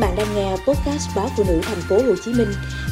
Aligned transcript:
bạn 0.00 0.16
đang 0.16 0.34
nghe 0.34 0.50
podcast 0.50 1.16
báo 1.16 1.28
phụ 1.36 1.44
nữ 1.46 1.60
thành 1.62 1.80
phố 1.88 1.96
Hồ 1.96 2.14
Chí 2.24 2.32
Minh 2.32 2.48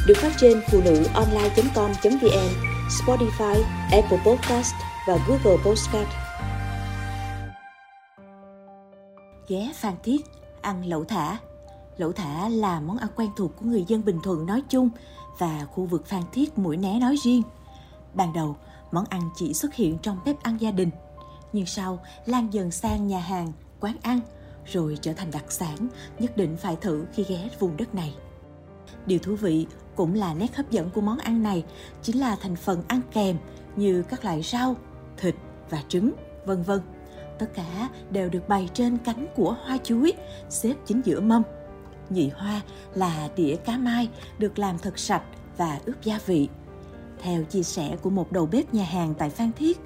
được 0.07 0.13
phát 0.17 0.31
trên 0.37 0.61
phụ 0.71 0.81
nữ 0.85 1.03
online.com.vn, 1.13 2.49
Spotify, 2.89 3.63
Apple 3.91 4.17
Podcast 4.25 4.73
và 5.07 5.17
Google 5.27 5.63
Podcast. 5.65 6.09
Ghé 9.47 9.71
Phan 9.75 9.93
Thiết 10.03 10.21
ăn 10.61 10.85
lẩu 10.85 11.03
thả. 11.03 11.37
Lẩu 11.97 12.11
thả 12.11 12.49
là 12.49 12.79
món 12.79 12.97
ăn 12.97 13.09
quen 13.15 13.29
thuộc 13.37 13.51
của 13.55 13.65
người 13.65 13.85
dân 13.87 14.05
Bình 14.05 14.19
Thuận 14.23 14.45
nói 14.45 14.63
chung 14.69 14.89
và 15.37 15.65
khu 15.71 15.85
vực 15.85 16.07
Phan 16.07 16.23
Thiết 16.31 16.57
Mũi 16.57 16.77
Né 16.77 16.99
nói 16.99 17.15
riêng. 17.23 17.41
Ban 18.13 18.33
đầu, 18.33 18.55
món 18.91 19.05
ăn 19.09 19.29
chỉ 19.35 19.53
xuất 19.53 19.73
hiện 19.73 19.97
trong 20.01 20.19
bếp 20.25 20.43
ăn 20.43 20.57
gia 20.61 20.71
đình, 20.71 20.89
nhưng 21.53 21.65
sau 21.65 21.99
lan 22.25 22.53
dần 22.53 22.71
sang 22.71 23.07
nhà 23.07 23.19
hàng, 23.19 23.51
quán 23.79 23.95
ăn– 24.01 24.19
rồi 24.71 24.97
trở 25.01 25.13
thành 25.13 25.31
đặc 25.31 25.51
sản 25.51 25.87
nhất 26.19 26.37
định 26.37 26.57
phải 26.57 26.75
thử 26.75 27.05
khi 27.13 27.25
ghé 27.29 27.49
vùng 27.59 27.77
đất 27.77 27.95
này. 27.95 28.15
Điều 29.05 29.19
thú 29.19 29.35
vị 29.35 29.67
cũng 29.95 30.13
là 30.13 30.33
nét 30.33 30.55
hấp 30.55 30.71
dẫn 30.71 30.89
của 30.89 31.01
món 31.01 31.17
ăn 31.17 31.43
này 31.43 31.63
chính 32.01 32.19
là 32.19 32.35
thành 32.35 32.55
phần 32.55 32.83
ăn 32.87 33.01
kèm 33.13 33.37
như 33.75 34.03
các 34.09 34.25
loại 34.25 34.41
rau, 34.41 34.75
thịt 35.17 35.35
và 35.69 35.83
trứng, 35.87 36.13
vân 36.45 36.63
vân. 36.63 36.79
Tất 37.39 37.53
cả 37.53 37.89
đều 38.11 38.29
được 38.29 38.47
bày 38.47 38.69
trên 38.73 38.97
cánh 38.97 39.27
của 39.35 39.57
hoa 39.65 39.77
chuối, 39.77 40.13
xếp 40.49 40.73
chính 40.85 41.01
giữa 41.05 41.21
mâm. 41.21 41.43
Nhị 42.09 42.29
hoa 42.29 42.61
là 42.95 43.29
đĩa 43.35 43.55
cá 43.55 43.77
mai 43.77 44.09
được 44.37 44.59
làm 44.59 44.77
thật 44.77 44.99
sạch 44.99 45.23
và 45.57 45.79
ướp 45.85 46.03
gia 46.03 46.19
vị. 46.25 46.49
Theo 47.21 47.43
chia 47.43 47.63
sẻ 47.63 47.97
của 48.01 48.09
một 48.09 48.31
đầu 48.31 48.45
bếp 48.45 48.73
nhà 48.73 48.83
hàng 48.83 49.13
tại 49.17 49.29
Phan 49.29 49.51
Thiết, 49.57 49.79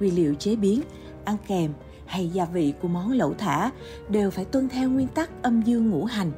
nguyên 0.00 0.16
liệu 0.16 0.34
chế 0.34 0.56
biến, 0.56 0.82
ăn 1.24 1.36
kèm 1.46 1.72
hay 2.06 2.28
gia 2.28 2.44
vị 2.44 2.74
của 2.82 2.88
món 2.88 3.12
lẩu 3.12 3.34
thả 3.34 3.70
đều 4.08 4.30
phải 4.30 4.44
tuân 4.44 4.68
theo 4.68 4.90
nguyên 4.90 5.08
tắc 5.08 5.42
âm 5.42 5.62
dương 5.62 5.90
ngũ 5.90 6.04
hành. 6.04 6.32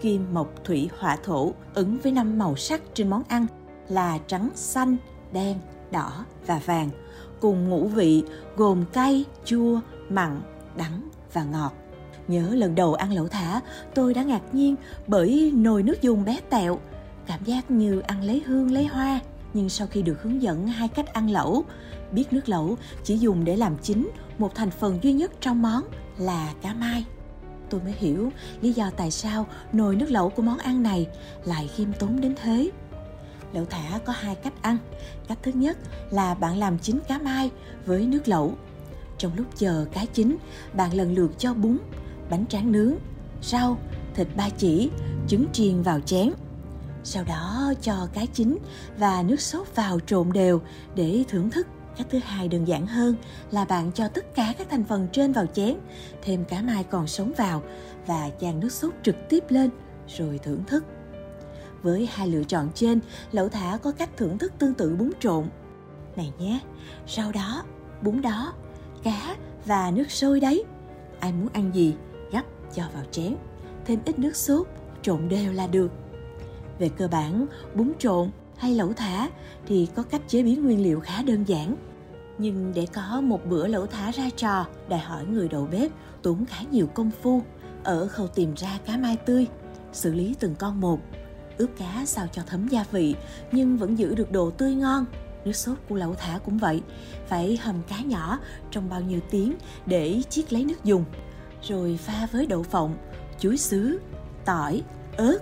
Kim, 0.00 0.26
mộc, 0.34 0.64
thủy, 0.64 0.90
hỏa, 0.98 1.16
thổ 1.16 1.52
ứng 1.74 1.98
với 2.02 2.12
năm 2.12 2.38
màu 2.38 2.56
sắc 2.56 2.82
trên 2.94 3.10
món 3.10 3.22
ăn 3.28 3.46
là 3.88 4.18
trắng, 4.26 4.50
xanh, 4.54 4.96
đen, 5.32 5.58
đỏ 5.90 6.24
và 6.46 6.60
vàng, 6.66 6.90
cùng 7.40 7.68
ngũ 7.68 7.86
vị 7.86 8.24
gồm 8.56 8.84
cay, 8.92 9.24
chua, 9.44 9.80
mặn, 10.08 10.40
đắng 10.76 11.08
và 11.32 11.44
ngọt. 11.44 11.72
Nhớ 12.28 12.54
lần 12.54 12.74
đầu 12.74 12.94
ăn 12.94 13.12
lẩu 13.12 13.28
thả, 13.28 13.60
tôi 13.94 14.14
đã 14.14 14.22
ngạc 14.22 14.42
nhiên 14.52 14.76
bởi 15.06 15.52
nồi 15.54 15.82
nước 15.82 16.02
dùng 16.02 16.24
bé 16.24 16.40
tẹo, 16.50 16.78
cảm 17.26 17.44
giác 17.44 17.70
như 17.70 18.00
ăn 18.00 18.22
lấy 18.22 18.42
hương 18.46 18.70
lấy 18.70 18.86
hoa. 18.86 19.20
Nhưng 19.54 19.68
sau 19.68 19.86
khi 19.86 20.02
được 20.02 20.22
hướng 20.22 20.42
dẫn 20.42 20.66
hai 20.66 20.88
cách 20.88 21.12
ăn 21.12 21.30
lẩu, 21.30 21.64
biết 22.12 22.32
nước 22.32 22.48
lẩu 22.48 22.76
chỉ 23.04 23.18
dùng 23.18 23.44
để 23.44 23.56
làm 23.56 23.76
chính 23.82 24.10
một 24.38 24.54
thành 24.54 24.70
phần 24.70 24.98
duy 25.02 25.12
nhất 25.12 25.32
trong 25.40 25.62
món 25.62 25.82
là 26.18 26.54
cá 26.62 26.74
mai. 26.74 27.04
Tôi 27.70 27.80
mới 27.80 27.94
hiểu 27.98 28.32
lý 28.60 28.72
do 28.72 28.90
tại 28.96 29.10
sao 29.10 29.46
nồi 29.72 29.96
nước 29.96 30.10
lẩu 30.10 30.28
của 30.28 30.42
món 30.42 30.58
ăn 30.58 30.82
này 30.82 31.06
lại 31.44 31.70
khiêm 31.76 31.92
tốn 31.92 32.20
đến 32.20 32.34
thế. 32.42 32.70
Lẩu 33.52 33.64
thả 33.64 33.98
có 33.98 34.12
hai 34.12 34.34
cách 34.34 34.62
ăn. 34.62 34.78
Cách 35.28 35.38
thứ 35.42 35.52
nhất 35.54 35.78
là 36.10 36.34
bạn 36.34 36.58
làm 36.58 36.78
chín 36.78 36.98
cá 37.08 37.18
mai 37.18 37.50
với 37.86 38.06
nước 38.06 38.28
lẩu. 38.28 38.54
Trong 39.18 39.32
lúc 39.36 39.46
chờ 39.56 39.86
cá 39.92 40.04
chín 40.04 40.36
bạn 40.72 40.94
lần 40.94 41.14
lượt 41.14 41.38
cho 41.38 41.54
bún 41.54 41.78
bánh 42.30 42.46
tráng 42.46 42.72
nướng 42.72 42.94
rau 43.42 43.78
thịt 44.14 44.28
ba 44.36 44.48
chỉ 44.58 44.90
trứng 45.28 45.46
chiên 45.52 45.82
vào 45.82 46.00
chén 46.00 46.30
sau 47.04 47.24
đó 47.24 47.72
cho 47.82 48.08
cá 48.14 48.22
chín 48.32 48.58
và 48.98 49.22
nước 49.22 49.40
sốt 49.40 49.66
vào 49.74 50.00
trộn 50.00 50.32
đều 50.32 50.60
để 50.94 51.24
thưởng 51.28 51.50
thức 51.50 51.66
Cách 51.96 52.06
thứ 52.10 52.18
hai 52.18 52.48
đơn 52.48 52.64
giản 52.64 52.86
hơn 52.86 53.16
là 53.50 53.64
bạn 53.64 53.92
cho 53.92 54.08
tất 54.08 54.34
cả 54.34 54.54
các 54.58 54.66
thành 54.70 54.84
phần 54.84 55.08
trên 55.12 55.32
vào 55.32 55.46
chén, 55.46 55.76
thêm 56.22 56.44
cá 56.44 56.62
mai 56.62 56.84
còn 56.84 57.06
sống 57.06 57.32
vào 57.36 57.62
và 58.06 58.30
chan 58.40 58.60
nước 58.60 58.72
sốt 58.72 58.92
trực 59.02 59.16
tiếp 59.28 59.44
lên 59.48 59.70
rồi 60.08 60.38
thưởng 60.42 60.64
thức. 60.66 60.84
Với 61.82 62.08
hai 62.12 62.28
lựa 62.28 62.44
chọn 62.44 62.68
trên, 62.74 63.00
lẩu 63.32 63.48
thả 63.48 63.78
có 63.82 63.92
cách 63.92 64.10
thưởng 64.16 64.38
thức 64.38 64.52
tương 64.58 64.74
tự 64.74 64.96
bún 64.96 65.10
trộn. 65.20 65.44
Này 66.16 66.32
nhé, 66.38 66.60
rau 67.08 67.32
đó, 67.32 67.64
bún 68.02 68.22
đó, 68.22 68.52
cá 69.02 69.36
và 69.66 69.90
nước 69.90 70.10
sôi 70.10 70.40
đấy. 70.40 70.64
Ai 71.20 71.32
muốn 71.32 71.48
ăn 71.52 71.70
gì, 71.74 71.94
gấp 72.32 72.42
cho 72.74 72.82
vào 72.94 73.04
chén, 73.10 73.36
thêm 73.84 73.98
ít 74.04 74.18
nước 74.18 74.36
sốt, 74.36 74.66
trộn 75.02 75.28
đều 75.28 75.52
là 75.52 75.66
được. 75.66 75.90
Về 76.78 76.88
cơ 76.88 77.08
bản, 77.08 77.46
bún 77.74 77.92
trộn 77.98 78.30
hay 78.56 78.74
lẩu 78.74 78.92
thả 78.92 79.28
thì 79.66 79.88
có 79.94 80.02
cách 80.02 80.22
chế 80.28 80.42
biến 80.42 80.64
nguyên 80.64 80.82
liệu 80.82 81.00
khá 81.00 81.22
đơn 81.22 81.44
giản. 81.44 81.76
Nhưng 82.38 82.72
để 82.74 82.86
có 82.92 83.20
một 83.20 83.40
bữa 83.46 83.66
lẩu 83.66 83.86
thả 83.86 84.10
ra 84.10 84.30
trò, 84.36 84.66
đòi 84.88 84.98
hỏi 84.98 85.24
người 85.26 85.48
đầu 85.48 85.68
bếp 85.70 85.90
tốn 86.22 86.44
khá 86.46 86.62
nhiều 86.70 86.86
công 86.86 87.10
phu 87.22 87.42
ở 87.84 88.08
khâu 88.08 88.26
tìm 88.26 88.54
ra 88.54 88.78
cá 88.86 88.96
mai 88.96 89.16
tươi, 89.16 89.46
xử 89.92 90.14
lý 90.14 90.34
từng 90.40 90.54
con 90.54 90.80
một, 90.80 91.00
ướp 91.56 91.70
cá 91.78 92.02
sao 92.06 92.26
cho 92.32 92.42
thấm 92.46 92.68
gia 92.68 92.84
vị 92.90 93.14
nhưng 93.52 93.76
vẫn 93.76 93.98
giữ 93.98 94.14
được 94.14 94.32
độ 94.32 94.50
tươi 94.50 94.74
ngon. 94.74 95.04
Nước 95.44 95.52
sốt 95.52 95.78
của 95.88 95.94
lẩu 95.94 96.14
thả 96.14 96.38
cũng 96.38 96.58
vậy, 96.58 96.82
phải 97.26 97.56
hầm 97.56 97.82
cá 97.88 98.00
nhỏ 98.00 98.38
trong 98.70 98.88
bao 98.88 99.00
nhiêu 99.00 99.20
tiếng 99.30 99.54
để 99.86 100.22
chiết 100.30 100.52
lấy 100.52 100.64
nước 100.64 100.84
dùng, 100.84 101.04
rồi 101.62 101.98
pha 102.02 102.28
với 102.32 102.46
đậu 102.46 102.62
phộng, 102.62 102.96
chuối 103.38 103.56
xứ, 103.56 104.00
tỏi, 104.44 104.82
ớt 105.16 105.38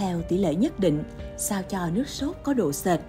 theo 0.00 0.22
tỷ 0.22 0.38
lệ 0.38 0.54
nhất 0.54 0.80
định 0.80 1.02
sao 1.36 1.62
cho 1.62 1.90
nước 1.90 2.08
sốt 2.08 2.36
có 2.42 2.54
độ 2.54 2.72
sệt. 2.72 3.00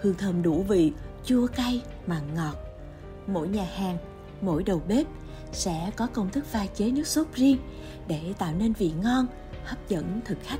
Hương 0.00 0.14
thơm 0.14 0.42
đủ 0.42 0.62
vị, 0.68 0.92
chua 1.24 1.46
cay, 1.46 1.82
mà 2.06 2.20
ngọt. 2.36 2.56
Mỗi 3.26 3.48
nhà 3.48 3.66
hàng, 3.74 3.98
mỗi 4.40 4.62
đầu 4.62 4.82
bếp 4.88 5.06
sẽ 5.52 5.90
có 5.96 6.06
công 6.06 6.30
thức 6.30 6.44
pha 6.46 6.66
chế 6.66 6.90
nước 6.90 7.06
sốt 7.06 7.26
riêng 7.34 7.58
để 8.08 8.20
tạo 8.38 8.54
nên 8.58 8.72
vị 8.72 8.92
ngon, 9.02 9.26
hấp 9.64 9.88
dẫn 9.88 10.20
thực 10.24 10.38
khách 10.42 10.58